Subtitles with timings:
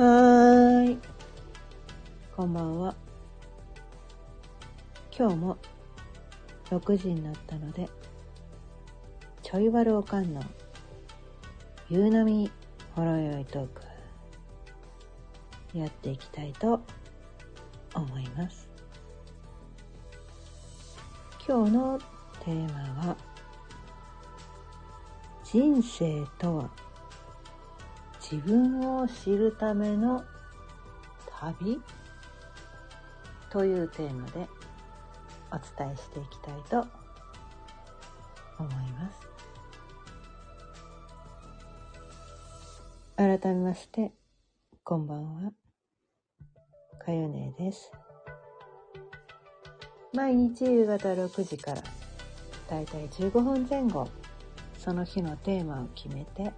[0.00, 0.98] はーい。
[2.34, 2.94] こんばんは。
[5.14, 5.58] 今日も
[6.70, 7.86] 6時になったので、
[9.42, 10.42] ちょいわるおかんの
[11.90, 12.50] 夕波
[12.96, 13.82] ほろよいトーク、
[15.76, 16.80] やっていきたいと
[17.94, 18.70] 思います。
[21.46, 21.98] 今日の
[22.42, 23.16] テーマは、
[25.44, 26.70] 人生とは
[28.30, 30.24] 自分を知るための
[31.40, 31.80] 旅？
[33.50, 34.48] というテーマで
[35.50, 36.86] お伝えしていきたいと
[38.58, 39.20] 思います。
[43.16, 44.12] 改めまして
[44.84, 45.52] こんばんは。
[47.04, 47.90] かよねです。
[50.12, 51.82] 毎日夕方6時から
[52.68, 54.08] だいたい15分前後
[54.78, 56.52] その日のテーマを決めて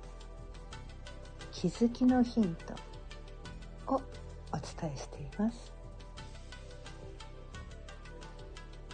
[1.63, 2.57] 気づきのヒン
[3.87, 4.03] トを
[4.53, 5.73] お伝えしています。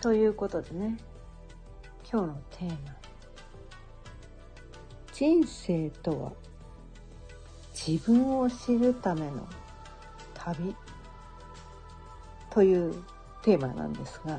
[0.03, 0.99] ということでね
[2.13, 2.77] 今日のテーマ
[5.15, 6.33] 「人生とは
[7.73, 9.49] 自分を知るための
[10.35, 10.77] 旅」
[12.53, 13.03] という
[13.41, 14.37] テーマなんですが、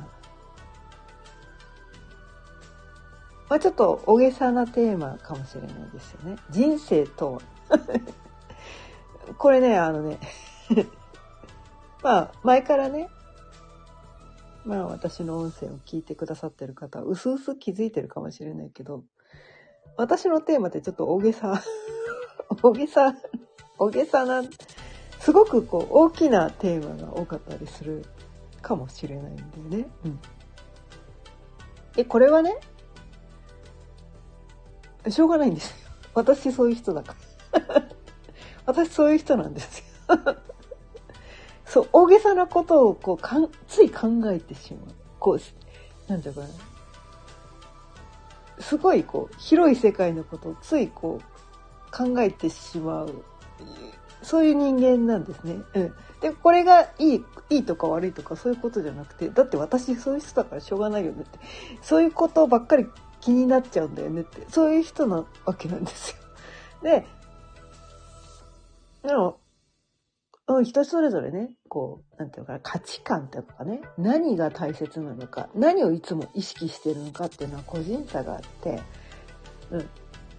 [3.50, 6.38] まあ、ちょっと大げさなテーマかもしれないですよね。
[6.52, 7.42] 人生とは
[9.38, 10.20] これね、あのね、
[12.03, 13.09] まあ、前からね、
[14.66, 19.03] まあ私の音声を聞いてくださってる方、うすうす気づいてるかもしれないけど、
[19.98, 21.61] 私のテーマってちょっと大げさ、
[22.61, 23.16] 大げさ、
[23.78, 24.44] 大げさな、
[25.20, 28.06] すごくこう大きなテーマが多かったりする
[28.61, 29.44] かもしれないんだ
[29.78, 29.89] よね。
[30.06, 30.20] うん。
[31.98, 32.58] え、これはね、
[35.09, 35.76] しょうがないんですよ。
[36.14, 37.29] 私そういう人だから。
[38.66, 39.86] 私そういう人なんですよ。
[41.65, 44.95] そう、大げさなことをこうかん、つい考えてしまう。
[45.20, 46.48] こう、なんていうかな。
[48.59, 53.23] すごいこう、広い世界のことをついこう、考えてしまう。
[54.21, 55.61] そういう人間なんですね。
[55.73, 55.93] うん。
[56.21, 61.39] で、これがいい、いいとか悪いとかそういうことじゃなくて、だって私そういう人だからしょうがないよねって。
[61.82, 62.88] そういうことばっかり
[63.21, 64.45] 気になっちゃうんだよねって。
[64.49, 66.17] そういう人なわけなんですよ。
[66.83, 67.05] で、
[69.04, 69.39] でも、
[70.48, 78.82] うん、人それぞれね、こう、なんていうか、価値観とかね、何が大切なのか、何をいつも意識してるのかっていうのは個人差があって、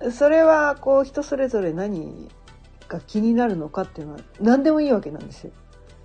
[0.00, 0.12] うん。
[0.12, 2.28] それは、こう、人それぞれ何
[2.88, 5.53] が気になるのかっていうのは何でもいいわけなんですよ。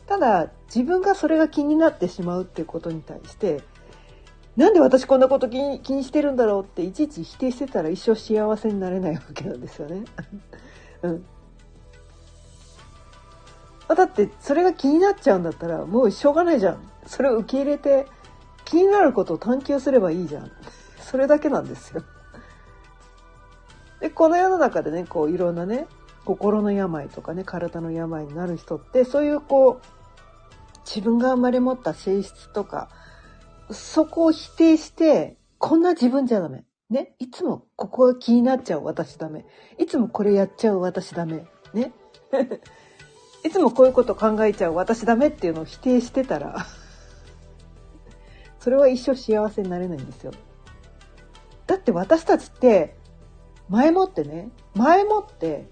[0.05, 3.63] ただ、自分がそれが気になってしまうっていうことに対して、
[4.55, 10.05] なんで私こんなこと気に気にしてるんだろうっていちいち否定してたら一生幸せになれないわけなんですよね。
[11.03, 11.25] うん。
[13.93, 16.91] だってそれが気になっちゃうんだったらもうしょうがないじゃん。
[17.05, 18.07] それを受け入れて
[18.63, 20.51] 気になることを探求すればいいじゃん。
[20.99, 22.03] それだけなんですよ。
[23.99, 25.87] で、この世の中でね、こういろんなね、
[26.25, 32.89] 心の病とかね、体の病になる人って、そういうこう、自分が生まれ持った性質とか、
[33.71, 36.65] そこを否定して、こんな自分じゃダメ。
[36.89, 37.15] ね。
[37.19, 39.45] いつもここが気になっちゃう私ダメ。
[39.79, 41.45] いつもこれやっちゃう私ダメ。
[41.73, 41.93] ね。
[43.45, 46.65] いつもこういうこと考えちゃう私ダメっていうのを否定してたら、
[48.59, 50.31] それは一生幸せになれないんですよ。
[51.67, 52.95] だって私たちって、
[53.69, 55.67] 前もってね、前もって、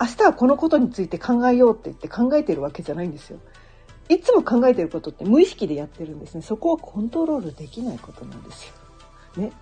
[0.00, 3.38] 明日はこのことについて考えようって言って考えてるわけじゃないんですよ。
[4.08, 6.42] いつも考えてることって無意識でやってるんですね。
[6.42, 8.72] そこはコントロールできないことなんですよ。
[9.42, 9.52] ね。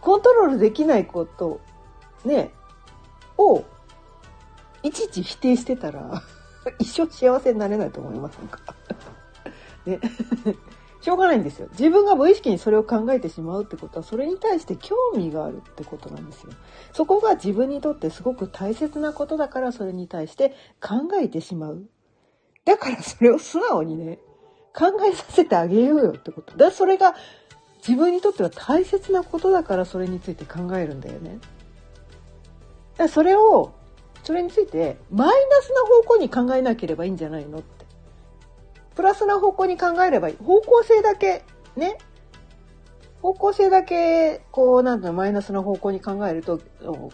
[0.00, 1.60] コントロールできないこと、
[2.24, 2.52] ね、
[3.36, 3.64] を、
[4.82, 6.22] いちいち否定してたら、
[6.78, 8.60] 一生幸せになれないと思いませんか？
[9.86, 10.00] ね。
[11.00, 11.68] しょうがないんですよ。
[11.72, 16.52] 自分が無意識にそれを考えてしまうってことは、それに対して興味があるってことなんですよ。
[16.92, 21.86] そこが自分にとってすごく大切なことだから、それに対して考えてしまう。
[22.66, 24.18] だからそれを素直にね、
[24.76, 26.54] 考えさせてあげようよってこと。
[26.58, 27.14] だそれが
[27.78, 31.38] 自分にとっては大切なことだからそれについて考えるんだよね。
[32.92, 33.72] だからそれを、
[34.30, 37.84] それについてマイナスな方向に考えなければいいんじゃないのって。
[38.94, 40.36] プラスな方向に考えればいい。
[40.36, 41.42] 方向性だけ、
[41.74, 41.98] ね。
[43.22, 46.60] 方向性だけ、こう、なんだろう、マイナスな方向に考えると、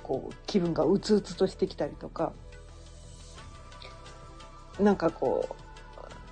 [0.03, 2.35] こう、気分がうつうつとしてきたりとか、
[4.79, 5.49] なんかこ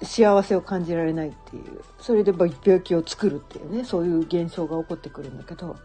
[0.02, 5.76] う、幸せを感じられないっていう、それで病気を作るっていうね、そういう現象が起こってくるんだけど、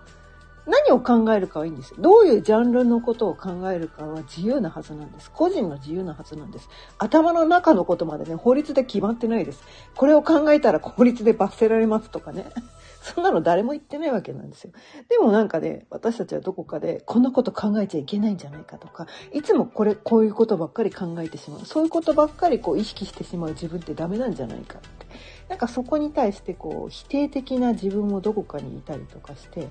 [0.70, 1.98] 何を考えるかはいいんですよ。
[2.00, 5.32] どういうジャンルのことを考えるかは自由なはずなんです。
[5.32, 6.70] 個人の自由なはずなんです。
[7.00, 9.64] 頭の中のことまでね、法律で決まってないです。
[9.96, 12.46] これを考えたら法律で罰せられますとかね。
[13.02, 14.72] そんなの誰も言ってないわけなんですよ。
[15.10, 21.66] でもなんかね、私たちはどこかでこんなこと考えちゃいけないんじゃないかとか、いつもこれ、こういうことばっかり考えてしまう。
[21.66, 25.08] そういうことばっかりこう意識してしまう自分ってダメなんじゃないかって。
[25.48, 29.70] なんかそこに対してこう否定的な自分もどこかにいたりとかして、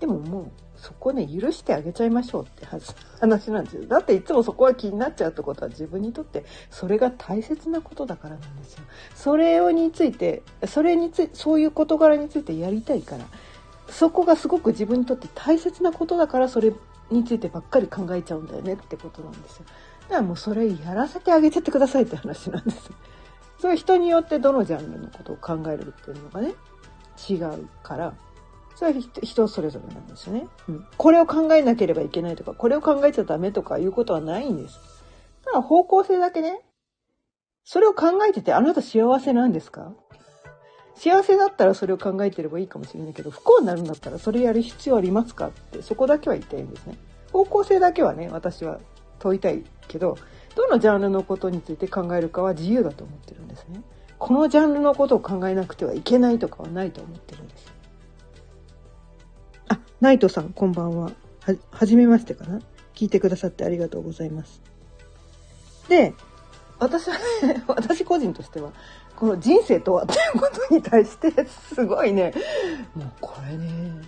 [0.00, 3.86] でももうそこね許してあげちゃいましょうって話なんですよ。
[3.86, 8.84] だっていつもそこは気になっちゃうってことは自分にとってそれが大切なことだからなんですよ。
[9.14, 13.24] それをについてそれについそういう事柄についてやりたいから
[13.88, 16.72] そこがすごく自分にとって大切なことだからそれ
[17.10, 19.64] についてばっかり考えちゃうんだよねってことなんですよ。
[20.02, 22.90] だからもうそれやらせてあげてってくださいって話なんです。
[23.60, 26.54] そういう人によってどのジャンルのことを考えるっていうのがね
[27.28, 28.12] 違うから。
[28.76, 30.86] それは人それぞれなんですよね、うん。
[30.96, 34.78] これを考えなければいけないとか、これを考えちゃダメとかいうことはないんです。
[35.44, 36.60] ただ方向性だけね、
[37.64, 39.92] それを考えててあなた幸せなんですか？
[40.94, 45.48] 幸せだったらそれを考えてればいいかもしれないけど、不幸になるんだったらそれやる必要ありますか？
[45.48, 46.96] って、そこだけは言いたいんですね。
[47.32, 48.78] 方向性だけはね、私は
[49.18, 50.18] 問いたいけど、
[50.54, 53.80] どのジャンルのことについて考えるかは自由だと思ってるんですね。
[54.18, 57.65] このジャンルのことを考えなくてはいけないとかはないと思ってるんです。
[60.00, 61.12] ナイトさん、こんばんは。
[61.70, 62.60] は、じめましてかな？
[62.94, 64.60] 聞いてくださってありがとうございます。
[65.88, 66.12] で、
[66.78, 68.72] 私はね、 私個人としては、
[69.16, 72.34] この人生とはっていうことに対して、すごいね、
[72.94, 74.02] もうこれね、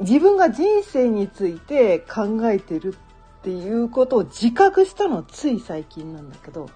[0.00, 6.68] 自分が人生について考えてるっていうことを自覚したのはつい最近なんだけど、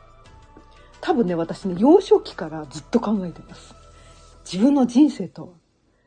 [1.02, 3.75] 多分ね、私ね、幼少期からずっと考えてます。
[4.50, 5.49] 自分の人生とは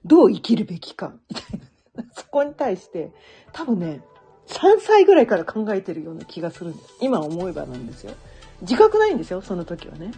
[0.06, 2.04] どう生きるべきか、みたいな。
[2.14, 3.12] そこに対して、
[3.54, 4.02] 多分ね、
[4.48, 6.96] 3歳ぐらいから考えてるような気がするんです。
[7.02, 8.14] 今思えばなんですよ。
[8.62, 10.12] 自覚ないんですよ、その時はね。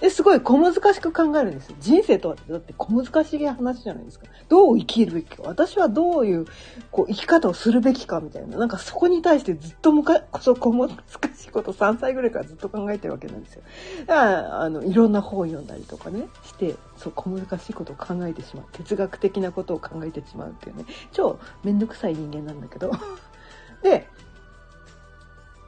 [0.00, 1.76] ですごい小難しく考えるんですよ。
[1.80, 4.26] 人生とはだって小難しい話じゃないですか。
[4.48, 5.42] どう生きるべきか。
[5.44, 6.46] 私はどういう
[6.90, 8.58] こう生き方をするべきかみたいな。
[8.58, 13.62] なんかそこに対してずっとむか、そ小難しいこと3歳ぐらいからずっと考えてるわけなんですよ。
[14.06, 18.66] だから、あの、いろんな本を読んだりとかね、して、そう小難しいことを考えてしまう。
[18.72, 20.84] 哲学的なことを考えてしまうっていうね。
[21.12, 22.92] 超めんどくさい人間なんだけど。
[23.82, 24.06] で、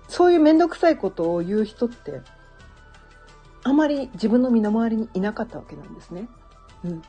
[0.08, 2.20] そういうめんどくさいことを言う人って、
[3.64, 6.28] あまり自分の身の回りにいなかったわけなんですね。
[6.84, 7.02] うん。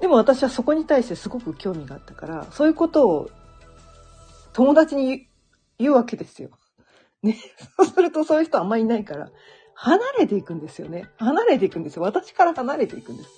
[0.00, 3.30] でも私はそこに対してすごく興味があったから、そういうことを
[4.52, 5.28] 友達に
[5.78, 6.50] 言うわけですよ。
[7.22, 7.36] ね。
[7.76, 9.30] そうするとそういう人あんまりいないから、
[9.74, 11.08] 離れていくんですよね。
[11.18, 12.02] 離れていくんですよ。
[12.02, 13.30] 私から離れていくんです。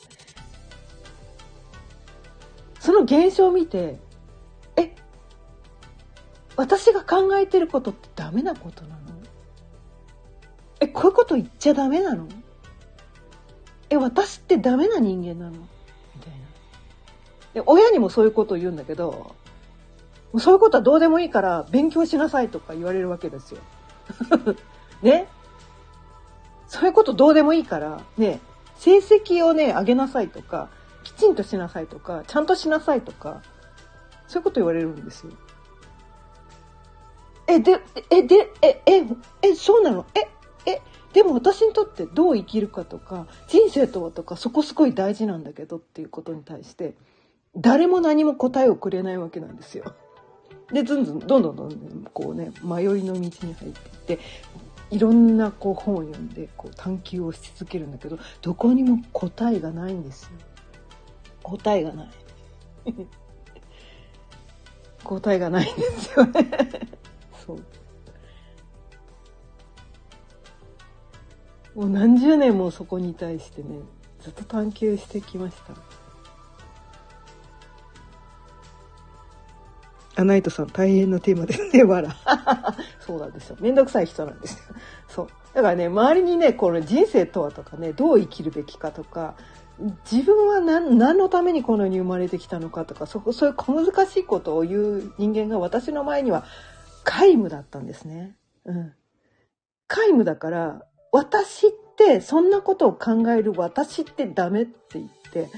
[2.80, 4.00] その現象を見て、
[4.76, 4.94] え、
[6.56, 9.02] 私が考えてることってダメなことなの？
[10.80, 12.26] え、こういうこと言っちゃダメなの？
[13.92, 15.52] え、私ってダメな人間なの？
[15.52, 15.58] み
[16.22, 16.38] たいな。
[17.52, 19.34] で、親にもそういうことを言うんだけど、
[20.38, 23.60] そういうことはどうでもいいから勉強しなさいとか言われるわけですよ。
[25.02, 25.28] ね？
[26.68, 28.40] そういうことどうでもいいから、ね、
[28.76, 30.70] 成績をね、上げなさいとか、
[31.04, 33.42] きちんとしなさいとか、ちゃんとしなさいとか、
[34.26, 35.32] そういうこと言われるんですよ。
[37.46, 39.04] え、で、え、で、え、え、
[39.42, 40.30] え、そうなの、え、
[41.12, 46.94] でも私にとってどう生きるかとか、人生とはとか、そこすごい大事なんだけどっていうことに対して、
[47.56, 49.94] 誰も何も答えをくれないわけなんですよ。
[50.72, 53.72] で、ずんずん、どんどんどんどん、こうね、迷いの道に入っていっ
[54.06, 54.18] て、
[54.90, 60.30] いろんなこう本を読んで、こう探求をし続けるんだけど、どこにも答えがないんですよ。
[61.42, 62.10] 答えがない。
[65.04, 66.50] 答えがないんですよね。
[67.44, 67.62] そう。
[71.74, 73.78] もう何十年もそこに対してね、
[74.20, 76.02] ずっと探求してきました。
[80.14, 82.14] アナイトさん大変なテーマですね、 わら。
[83.00, 83.56] そうなんですよ。
[83.60, 84.74] めんどくさい人なんですよ。
[85.08, 85.28] そう。
[85.54, 89.34] だからね、周りにね、この人生とはとかね、どう生きるべきかとか、
[90.10, 96.44] 自分は何何のためにこの世に生まれてきたのかとか、そそういう小難しいことを言う人間が私の前には
[97.04, 98.36] 皆無だったんですね。
[98.66, 98.94] うん。
[99.88, 105.48] 皆無だから、私ってそんなことを考える私ってダメって言って、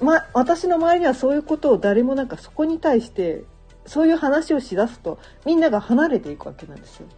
[0.00, 3.44] ま、私の周りにはそういうことを誰もなんかそこに対して
[3.86, 7.08] そういう話をしだすとみんなが離れていくわけなんですよ。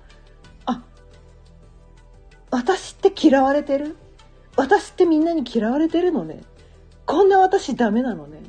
[0.64, 0.82] あ、
[2.50, 3.96] 私って嫌われてる？
[4.56, 6.40] 私ってみんなに嫌われてるのね？
[7.06, 8.42] こんな私ダメなのね？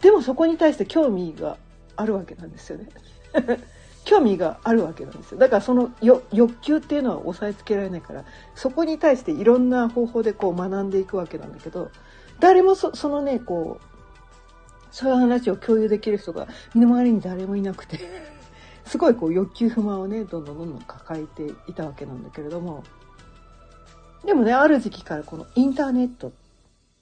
[0.00, 1.58] でもそこに対して興味が
[1.96, 2.88] あるわけなんですよね。
[4.10, 5.38] 興味があるわけなんですよ。
[5.38, 8.24] だからその欲求っていうのは抑えつけられないから、
[8.56, 11.92] そこに対していろんな方法でこう学んでいくわけなんだけど、
[12.40, 13.84] 誰もそのね、こう、
[14.90, 18.00] そういう話を共有できる人が身の回りに誰もいなくて
[18.84, 22.82] すごいこう欲求不満をね、どんどんどんどん抱えていたわけなんだけれども、
[24.24, 26.32] でもね、ある時期からこのインターネットっ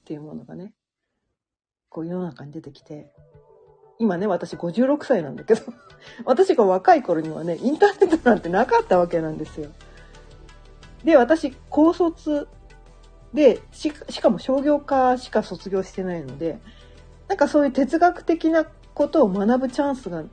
[0.04, 0.74] ていうものがね、
[1.88, 3.10] こう世の中に出てきて、
[3.98, 5.62] 今ね、私56歳なんだけど
[6.24, 9.70] 私が若い頃にはね、インターネットなんてなかったわけなんですよ。
[11.04, 12.48] で、私、高卒
[13.34, 13.90] で、し
[14.20, 16.58] かも商業科しか卒業してないので、
[17.28, 18.64] なんかそういう哲学的な
[18.94, 20.24] ことを学ぶチャンスが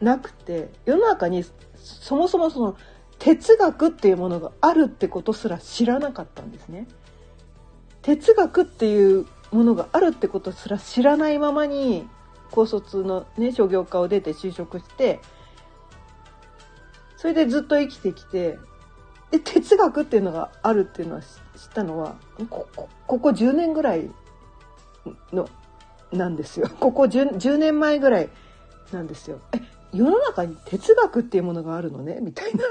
[0.00, 1.44] なくて、世の中に
[1.76, 2.76] そもそもその
[3.18, 6.86] 哲学っていうものがあるってことすら知らなかったんですね。
[8.02, 12.08] 哲学っていうものがあるってことすら知らないままに
[12.50, 15.20] 高卒のね商業科を出て就職して
[17.16, 18.58] それでずっと生きてきて
[19.30, 21.28] で哲学っていうのがあるっていうのは知っ
[21.74, 22.16] たのは
[22.48, 24.10] ここここ10年ぐらい
[25.32, 25.48] の
[26.12, 28.30] なんですよ ここ 10, 10年前ぐらい
[28.92, 29.40] なんですよ。
[29.52, 29.60] え
[29.92, 32.18] 世の中に哲学っていうものがあるのね？
[32.20, 32.64] みたいな。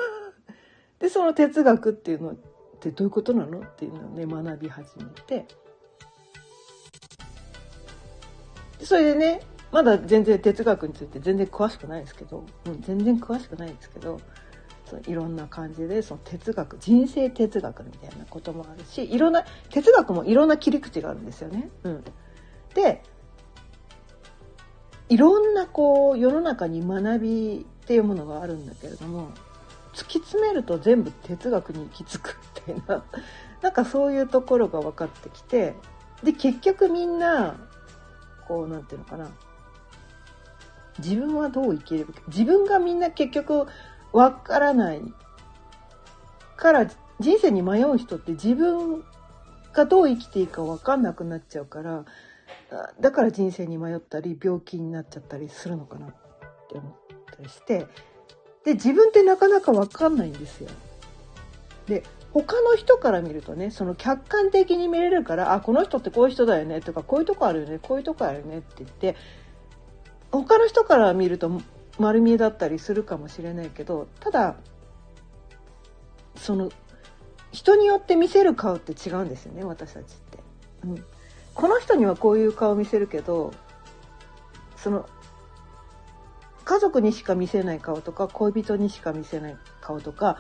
[1.00, 2.36] でその哲学っていうのっ
[2.80, 3.60] てどういうことなの？
[3.60, 5.46] っていうのをね学び始めて
[8.82, 9.42] それでね
[9.76, 14.22] まだ全然哲学について全然詳しくないですけど、うん、全然詳しくないですけど
[14.86, 21.70] そいろんな感じでその哲学人生哲学みたいなこともあるしいろんな哲学もいろんな切り口があるんですよね。
[21.84, 22.04] うん、
[22.74, 23.04] で
[25.10, 29.32] いろんなこう世の中に学びっていうものがあるんだけれども
[29.94, 32.38] 突き詰めると全部哲学に行き着く
[32.70, 33.04] みたいな
[33.62, 35.76] なんかそういうところが分かってきて
[36.24, 37.58] で結局みんな
[38.48, 39.28] こうなんていうのかな
[41.00, 43.66] 自分はどう生きる自分がみんな結局
[44.14, 45.02] 分からない
[46.56, 46.88] から
[47.20, 49.04] 人生に迷う人って自分
[49.74, 52.06] がどう生きていいか分かんなくなっちゃうから
[53.00, 56.10] だから人生に迷ったり病気になっちゃったりするのかなっ
[56.70, 56.94] て思っ
[57.36, 57.88] たりして
[58.64, 60.70] で自分ってなかなか分かんないんですよ。
[61.88, 69.16] で他の人から見るとねその客観的に見れるからあこの人ってこういう人だよねとかこういうとこあるよねこういうとこあるよねって言って
[70.32, 71.62] 他の人から見ると
[72.00, 74.56] 丸見えだったりするかもしれないけどただ
[76.36, 76.72] その
[77.52, 80.40] 人によって見せる顔って違うんですよね私たちって。
[80.84, 81.06] うん、
[81.54, 83.54] この人にはこういう顔見せるけど
[84.76, 85.08] その
[86.66, 90.38] 家族にしか見せない顔とか恋人にしか見せない顔とか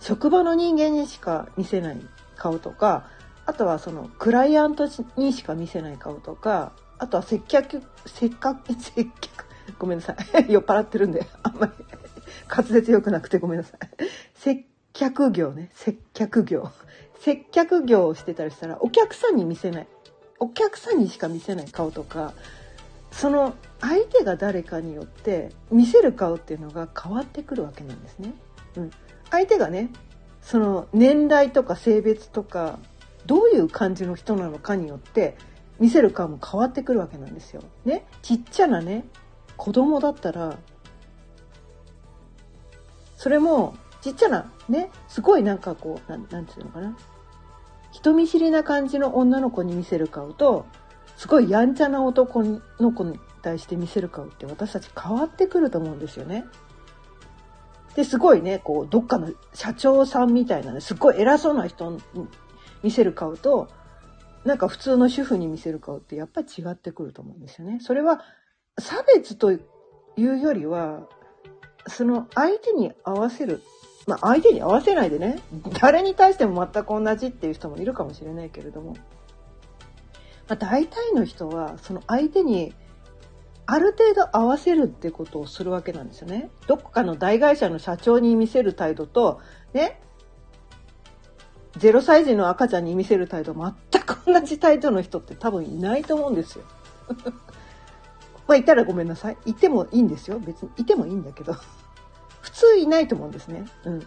[0.00, 2.00] 職場の人間にしか見せない
[2.36, 3.06] 顔とか
[3.46, 8.58] あとはそのクライアントにしか見せない顔とかあとは接客せっか
[8.94, 9.44] 接客
[9.78, 10.16] ごめんなさい。
[10.52, 11.72] 酔っ払ってるんであんまり
[12.48, 13.78] 滑舌良くなくてごめんなさい。
[14.34, 15.70] 接客業ね。
[15.74, 16.70] 接客業。
[17.20, 19.86] 接客業をしてたりしたらお客さんに見せない。
[20.38, 22.32] お客さんにしか見せない顔とか。
[23.10, 28.34] その相手が誰かによって見せる顔っていうのが変わってくるわけなんですね。
[28.76, 28.90] うん、
[29.30, 29.90] 相手がね
[30.42, 32.78] その年代とか性別とか
[33.24, 35.36] どういう感じの人なのかによって
[35.78, 37.62] 見せる顔も変わってくるわけなんですよ。
[37.84, 38.06] ね？
[38.22, 39.04] ちっちゃなね
[39.56, 40.56] 子供だったら
[43.16, 46.96] それもちっちゃなねすごいなんかこうななんていうのかな
[47.92, 50.66] 人見知りな感じの女の子に見せる顔と
[51.16, 52.42] すごいやんちゃな男
[52.78, 56.44] の子に対して見せる顔って私たち変わってくると思うんですよね。
[57.94, 62.00] ですごいねこうどっかの社長さんみたいなねすっごい偉そうな人に
[62.82, 63.68] 見せる顔と
[64.46, 67.78] なんか普通の主婦に見せる顔ってやっぱり違ってくると思うんですよね。
[67.80, 68.22] それは
[68.78, 69.58] 差別とい
[70.16, 71.08] うよりは
[71.86, 73.62] その相手に合わせる
[74.06, 75.38] まあ相手に合わせないでね
[75.80, 78.96] 誰に対しても全く同じっていう人もいるかもしれないけれども
[80.48, 82.72] まあ、大体の人はその相手に
[83.66, 86.50] ある程度合わせるってことをするわけなんですよね。
[86.68, 89.40] どこかの大会社の社長に見せる態度と、
[89.72, 90.00] ね、
[91.78, 96.64] 0歳児の赤ちゃんに見せる態度全く同じ態度の人って多分いないと思うんですよ。
[98.48, 99.36] まあいたらごめんなさい。
[99.44, 100.38] いてもいいんですよ。
[100.38, 101.54] 別にいてもいいんだけど。
[102.40, 103.66] 普通いないと思うんですね。
[103.84, 104.06] うん。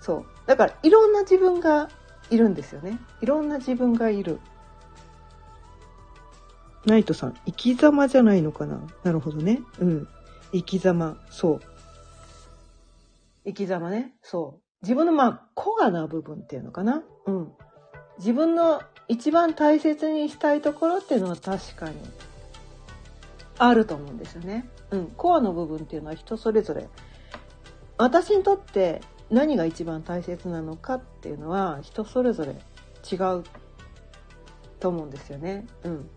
[0.00, 0.26] そう。
[0.46, 1.90] だからいろんな自分が
[2.30, 2.98] いるんですよね。
[3.20, 4.40] いろんな自分がいる。
[6.86, 8.80] ナイトさん、生き様じゃないのかな？
[9.02, 9.62] なるほどね。
[9.78, 10.08] うん。
[10.52, 11.60] 生き様、そう。
[13.44, 14.14] 生き様ね。
[14.22, 14.63] そう。
[14.84, 17.02] 自分のまあ、コアな部分っていうのかな？
[17.24, 17.52] うん。
[18.18, 21.96] 自分の一番大切にしたいところっていうのは確かに
[23.58, 24.68] あると思うんですよね。
[24.90, 26.86] うん、コアの部分っていうのは人それぞれ
[27.96, 29.00] 私にとって
[29.30, 32.52] 何が一番大切なのかっていうのは人それぞれ
[33.10, 33.44] 違う
[34.80, 35.66] と思うんですよね。
[35.82, 36.10] うん。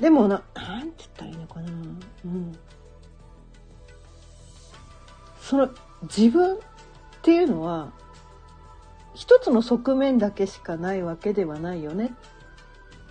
[0.00, 1.70] でもな、なんて言ったらいいのかな？
[2.24, 2.58] うん。
[5.40, 5.68] その
[6.04, 6.58] 自分っ
[7.22, 7.92] ていうのは
[9.14, 12.14] 一つの側面だけしかないわけではないよね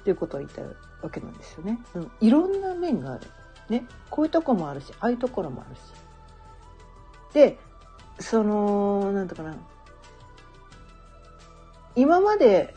[0.01, 0.61] っていうことを言った
[1.01, 1.79] わけなんですよね。
[1.95, 3.27] うん、いろんな面がある。
[3.69, 3.85] ね。
[4.09, 5.79] こういうとこもあるし、ああいうところもあるし。
[7.33, 7.57] で、
[8.19, 9.55] その、なんとかな。
[11.95, 12.75] 今まで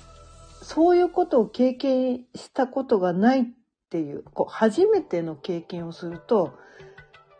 [0.62, 3.44] そういうことを経験したことがないっ
[3.90, 6.58] ていう、こう初めての経験をすると、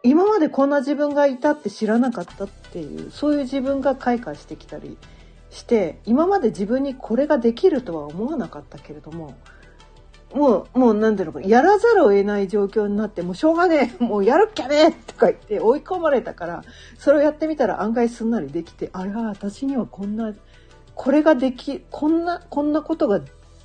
[0.07, 4.97] 今までこんな自分がいたって知らなかったっていう、そういう自分が開花してきたり
[5.51, 9.35] して今まで自分にこれができるとは思わなかったけれども
[10.35, 16.65] もうもう何ていうのかやらざるを得ない状況になってもうしょうがねえ もうやるっきゃねえとか言って追い込まれたから
[16.99, 20.35] それをやってみたら案外すんなりできてあれは私にはこんな
[20.95, 23.21] これができこんなこんなことが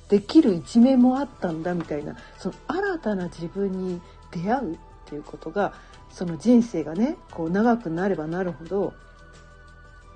[0.08, 5.72] できる一面もあったんだみたいなその新たな自分に出会うっていうことが
[6.12, 8.92] その人生がねこう長くなればなるほど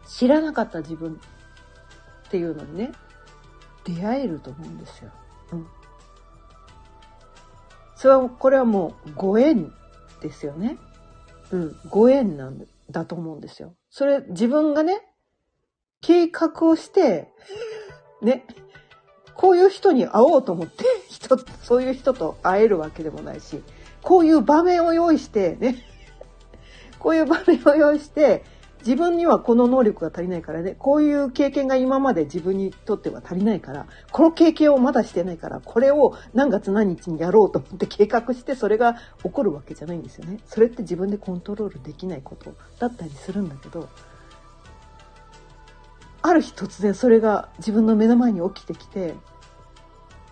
[0.06, 1.20] 知らなかった自分
[2.26, 2.92] っていうのにね、
[3.84, 5.10] 出会えると思うんですよ。
[5.52, 5.66] うん。
[7.96, 9.72] それは、これはもうご縁
[10.20, 10.78] ですよね。
[11.50, 11.76] うん。
[11.88, 13.74] ご縁なんだと思うんですよ。
[13.90, 15.02] それ、自分がね、
[16.00, 17.32] 計画をして、
[18.22, 18.44] ね、
[19.34, 23.62] こういう人に会おうと思って、人、そういう人と会えるわけでもないし、
[24.06, 25.82] こういう場面を用意してね、
[27.00, 28.44] こういう場面を用意して、
[28.84, 40.38] 自分にはこの能力が足りないからね、こういう経験が今まで自分にとっては足りないから、この経験をまだしてないから、これを何月何日にやろうと思って 計画してそれが起こるわけじゃないんですよね。
[40.46, 43.88] それって自分でコントロールできないことだったりするんだけど、
[46.22, 49.16] ある日突然それが自分の目の前に起きてきて、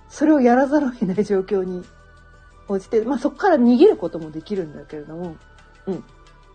[0.08, 1.82] それをやらざるを得ない状況に
[2.68, 5.36] 応じて、まあそこから逃げることもできるんだけれども、
[5.86, 6.04] うん。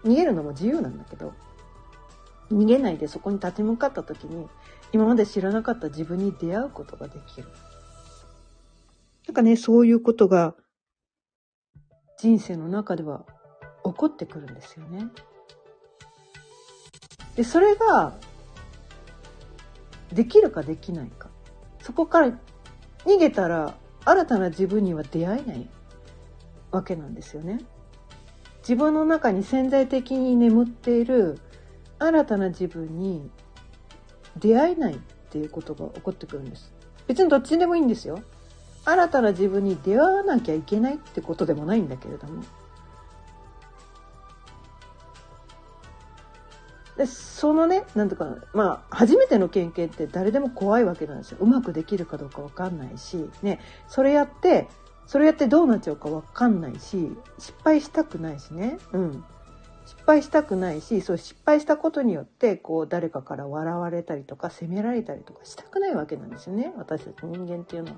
[0.04, 1.34] 逃げるのも自由なんだけど、
[2.52, 4.48] 逃げないでそこに立ち向かった時に
[4.92, 7.48] 今まで知らなかった自分に出会うことができる。
[9.28, 10.56] なんかね、そういうことが
[12.18, 13.26] 人生の中では
[13.84, 15.08] 起こってくるんですよね。
[17.36, 18.14] で、それが
[20.12, 21.30] できるかできないか。
[21.82, 22.28] そこから
[23.06, 25.70] 逃げたら新たな自分には出会えない
[26.72, 27.60] わけなんですよね。
[28.62, 31.40] 自分の中に潜在的に眠っている
[31.98, 33.30] 新たな自分に
[34.38, 34.98] 出会えないっ
[35.30, 36.72] ていうことが起こってくるんです。
[37.08, 38.22] 別にどっちでもいいんですよ。
[38.86, 42.44] 新たな自分に出会わなきゃいけないってことでもないんだけれども。
[46.98, 51.38] でそのね、なんとか、まあ、初めての経験って誰でも怖いわけなんですよ。
[51.40, 54.68] うまくできるかどうかわかんないし、ね、それやって、
[55.10, 58.78] それやってどうなっちゃうかわかんないし、失敗したくないしね。
[58.94, 59.24] うん。
[59.88, 67.98] 失敗したくないしそう失敗したことによってこう誰かから笑われたりとか責められたりとかしたくないわけなんですよね私たち人間っていうのは。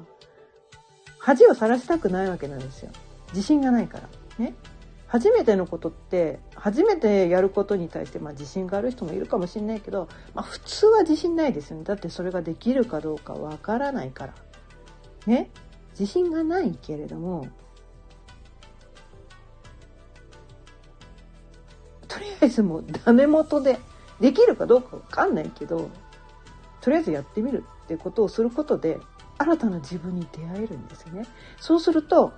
[1.20, 2.92] 恥をさらしたくないわけなんですよ
[3.34, 4.08] 自信がないから
[4.40, 4.54] ね。
[5.08, 14.34] 初めてのことって初めてやることに対して、まあ、自信がある人もいるかもしれないけど、まあ、普通は自信ないですよねだってそれができるかどうかわからないから
[15.26, 15.50] ね
[16.02, 17.48] 自信がないけれども
[22.08, 23.78] とりあえずもうダメ元で
[24.20, 25.92] できるかどうかわかんないけど
[26.82, 28.98] とりあえずやってみるってことをすることで
[29.38, 31.28] 新たな自分に出会えるんですよね。
[31.60, 32.34] そうすると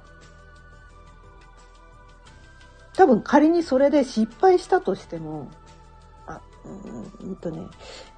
[2.96, 5.50] 多分仮にそれで失敗したとしても
[6.28, 6.42] あ
[7.24, 7.66] うんとね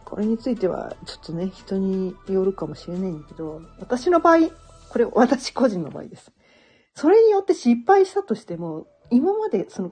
[0.06, 4.65] これについてはちょっとね人によるかもしれないんだけど私の場合
[4.96, 6.32] これ私個人の場合です。
[6.94, 9.92] それによって失敗したとしても今までその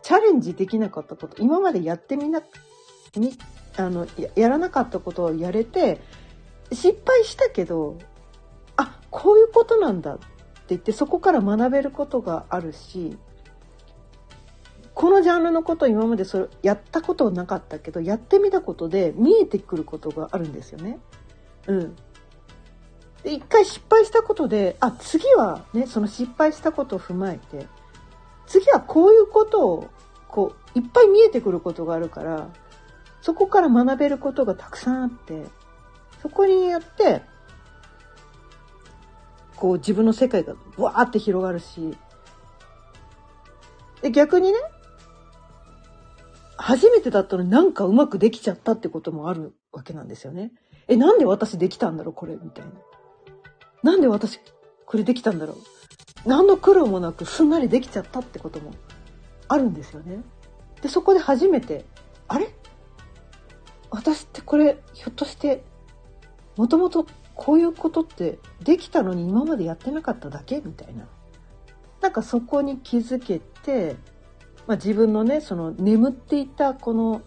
[0.00, 2.40] チャレンジできなかったこと、今までやってみな、
[3.16, 3.36] み、
[3.76, 6.00] あの、ややらなかったことをやれて、
[6.70, 7.98] 失敗したけど、
[8.76, 10.24] あ、こういうことなんだって
[10.68, 13.18] 言って、そこから学べることがあるし、
[14.94, 21.00] このジャンルのことを今までそれやったことはなかったけど、やってみたことで見えてくることがあるんですよね。
[21.66, 21.96] うん。
[23.22, 27.66] で、一回失敗したことで、あ、次はね、その失敗したことを踏まえて、
[28.48, 29.88] 次はこういうことを
[30.26, 32.48] こういっぱい見えてくることがあるから
[33.20, 35.44] そこから学べることがたくさんあって
[36.22, 37.22] そこによって
[39.56, 41.96] こう自分の世界がわーって広がるし
[44.02, 44.58] で逆にね
[46.56, 50.50] 初めてだったのになんかうまくできちゃったってこともあるわけなんですよね。
[50.88, 52.72] え、なんで私できたんだろうこれみたいな。
[53.82, 54.40] なんで私
[54.86, 55.56] これできたんだろう
[56.28, 58.72] 何の苦労もなくすんなりできちゃったってことも
[59.46, 60.22] あるんですよね。
[60.82, 61.84] で、そこで初めて、
[62.26, 62.52] あれ？
[63.90, 65.62] 私ってこれひょっとして
[66.56, 70.60] もともとこういうことってできたのに今までやってなかっただけ？
[70.60, 71.08] みたいな。
[72.00, 73.96] なんかそこに気づけて、
[74.66, 77.22] まあ、自分のねその眠っていたこの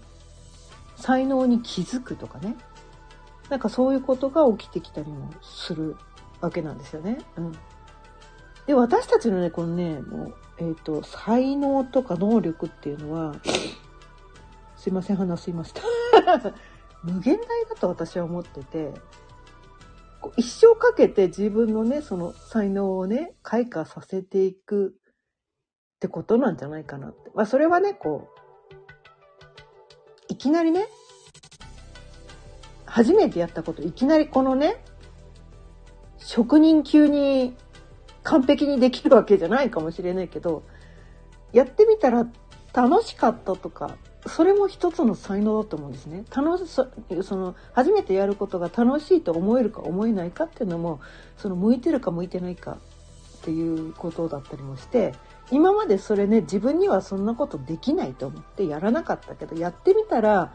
[0.96, 2.56] 才能に気づくとかね
[3.50, 5.98] なんかそういうことが起きてきたりもする
[6.42, 7.20] わけなんですよね。
[7.38, 7.52] うん、
[8.66, 13.36] で私たちのねこのねもう、えーと、才能とか能力っていうのは
[14.76, 15.82] すいません話しました
[17.04, 18.94] 無限大だと私は思ってて
[20.38, 24.96] 一生かけて自分のねその才能をね開花させていく
[25.96, 27.32] ってことなんじゃないかなって。
[27.36, 28.42] まあそれはねこう
[30.30, 30.88] いきなりね
[32.86, 34.84] 初めてやったこといきなりこのね
[36.22, 37.56] 職人級に
[38.24, 40.64] 完璧にできるわけじゃないかもしれないけど
[41.52, 42.28] やってみたら
[42.74, 46.26] 楽しかったとかそれも一つの才能だと思うんですね。
[46.30, 46.88] 楽しそ
[47.36, 51.00] の初めてやることが楽しいと思えるか思えないかっていうのも
[51.38, 52.78] その向いてるか向いてないか
[53.40, 55.16] っていうことだったりもして
[55.50, 60.54] 今までそれね自分にはそんなことできないと思ってやらなかったけどやってみたら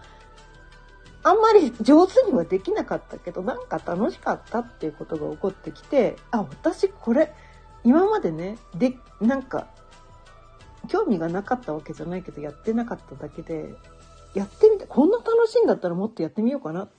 [1.27, 7.35] あんまり上手にはできなかったけどなんか楽しかったっていうことが起こってきてあ私これ
[7.83, 9.67] 今までねでなんか
[10.87, 13.75] 興味がなかったわけじゃないけどやってなかっただけで
[14.35, 16.85] やってみてこんな楽しいんだったらもっとやってみようかな。
[16.85, 16.91] っ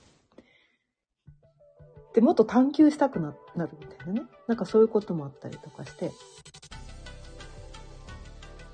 [2.12, 4.26] てもっと探求したくななるみたいなね。
[4.46, 6.10] なんかそういうこともあったりとかして。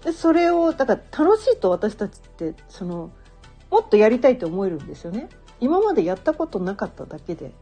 [0.05, 3.13] でそれをだから楽しいと私たちってその
[3.71, 5.29] もっとやりたいと思えるんですよね。
[5.61, 7.53] 今までやったことなかっただけで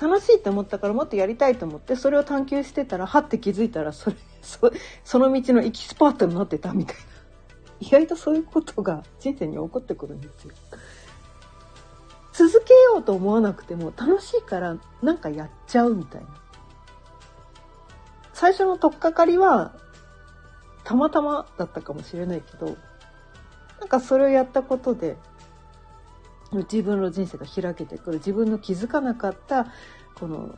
[0.00, 4.72] 楽しいって思ったからもっとやりたいと思ってそれを探求してたらはって気づいたらそれ そ
[5.04, 7.02] その道のエキスパートになってたみたいな
[7.80, 10.54] 意外とそういうことが人生に起こってくるんですよ。
[12.32, 16.28] 続けようと思わなくても楽しいからなんかやっちゃうみたいな。
[18.32, 19.72] 最初の取っかかりは
[20.82, 22.76] たまたまだったかもしれないけど
[23.78, 25.16] なんかそれをやったことで
[26.60, 29.66] 自分の人生が開けてくる自分の気づかなかった
[30.14, 30.54] この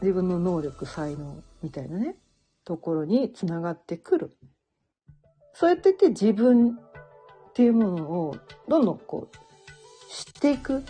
[0.00, 2.16] 自分の能力才能みたいなね
[2.64, 4.36] ところにつながってくる
[5.54, 8.36] そうやってって自分っていうものを
[8.68, 9.36] どんどんこう
[10.12, 10.84] 知っていく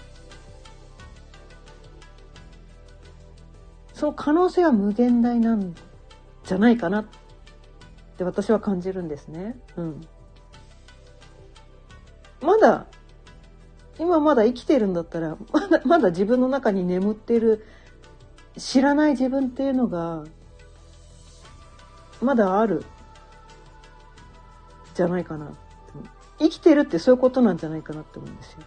[3.94, 5.74] その可能性は無限大なん
[6.44, 7.06] じゃないかなっ
[8.16, 9.58] て私は感じるんですね。
[9.76, 10.00] うん。
[12.40, 12.86] まだ
[13.98, 17.64] 今まだ生きてるんだったらまだまだ自分の中に眠ってる
[18.56, 20.24] 知らない自分っていうのが
[22.20, 22.84] まだある
[24.94, 25.52] じゃないかな。
[26.40, 28.58] 生きてるってそういうことなんじゃないかなって思うんですよ。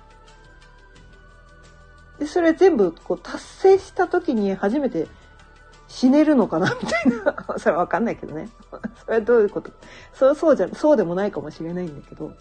[2.20, 5.08] でそれ全部こう達成した時に初めて
[5.88, 7.36] 死ねるのかなみたいな。
[7.60, 8.50] それは分かんないけどね。
[9.04, 9.72] それはどういうこと？
[10.14, 12.34] そうそうじゃそうでもないかもしれないんだけど。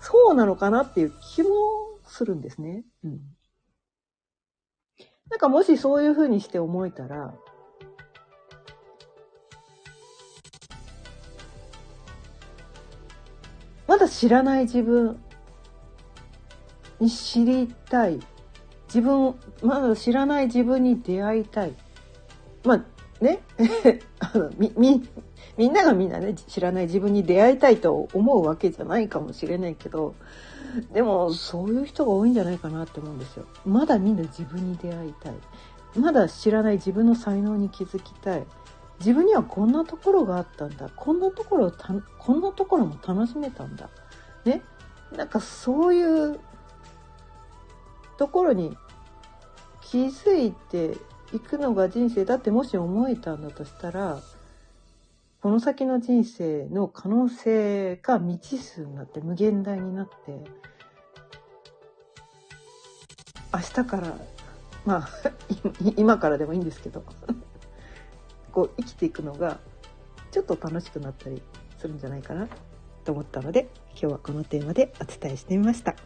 [0.00, 1.50] そうなのかなっていう気も
[2.12, 2.84] するんですね。
[3.04, 3.20] うん。
[5.30, 7.34] なんかもしそういうふうにして思えたら、
[13.86, 15.22] まだ知らない自分
[17.00, 18.20] に知りたい。
[18.86, 21.74] 自分、まだ知らない自分に出会いたい。
[22.64, 23.40] まあね、
[24.20, 25.02] あのみ、み、
[25.56, 30.14] みんながみんなね、知らない自分に出会いたいと思うわけじゃないかもしれないけど、
[30.92, 33.44] でもそういう人が多いんじゃないかなって思うんですよ。
[33.66, 35.34] まだみんな自分に出会いたい。
[35.96, 38.46] まだ知らない自分の才能に気づきたい。
[38.98, 40.88] 自分にはこんなところがあったんだ。
[40.94, 43.90] こんなところた、こんなところも楽しめたんだ。
[44.44, 44.62] ね？
[45.16, 46.40] なんかそういう
[48.16, 48.76] ところに
[49.82, 50.96] 気づいて
[51.34, 54.20] いくのが人生だってもし思えたんだとしたら、
[55.42, 60.40] この先の人生の可能性が未知数になって無限大になって
[63.52, 64.16] 明日から
[64.84, 65.08] まあ
[65.98, 67.02] 今からでもいいんですけど
[68.52, 69.58] こう生きていくのが
[70.30, 71.42] ちょっと楽しくなったり
[71.76, 72.46] するんじゃないかな
[73.02, 75.96] と思ったので今日はこのテーマでお伝えしてみました。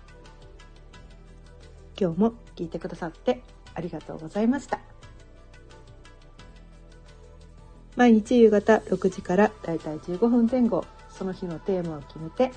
[1.99, 3.43] 今日も聞いてくださって
[3.75, 4.96] ありがとうございました。
[7.97, 12.53] 毎日夕方6時からだいたい15分前後、その日のテーマを決めて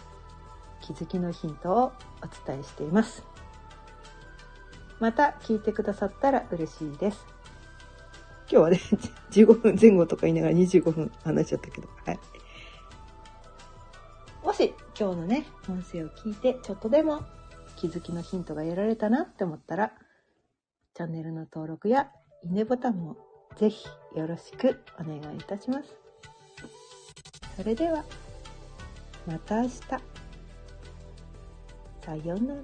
[0.81, 3.23] 気づきのヒントをお伝えしています。
[4.99, 7.25] また聞いてくださったら嬉しいです。
[8.51, 8.81] 今日はね、
[9.31, 12.19] 15分前後とか言いながら25分話しちゃったけど、はい。
[14.43, 17.23] もし今日のね、音声を聞いてちょっとでも
[17.77, 19.93] 気づきのヒントが得られたなって思ったら、
[20.95, 22.11] チャンネルの登録や
[22.43, 23.28] いいねボタンも
[23.59, 25.93] ぜひよろしくお願いいたします。
[27.57, 28.05] それでは、
[29.27, 29.81] また明日。
[32.01, 32.61] さようなら。